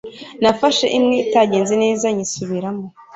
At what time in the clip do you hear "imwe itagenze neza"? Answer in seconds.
0.97-2.05